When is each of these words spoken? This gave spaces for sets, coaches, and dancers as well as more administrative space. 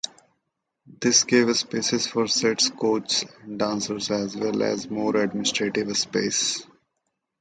This 0.99 1.23
gave 1.25 1.55
spaces 1.55 2.07
for 2.07 2.25
sets, 2.25 2.71
coaches, 2.71 3.25
and 3.43 3.59
dancers 3.59 4.09
as 4.09 4.35
well 4.35 4.63
as 4.63 4.89
more 4.89 5.15
administrative 5.15 5.95
space. 5.95 6.65